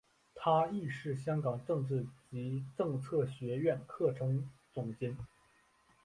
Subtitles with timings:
[0.33, 5.15] 他亦是香港政治及政策学苑课程总监。